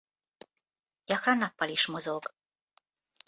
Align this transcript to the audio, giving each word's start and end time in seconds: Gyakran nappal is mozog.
Gyakran 1.05 1.37
nappal 1.37 1.69
is 1.69 1.85
mozog. 1.85 2.33